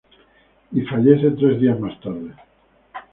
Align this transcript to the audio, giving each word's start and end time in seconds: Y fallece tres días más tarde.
Y 0.71 0.81
fallece 0.81 1.29
tres 1.29 1.61
días 1.61 1.79
más 1.79 1.99
tarde. 2.01 2.33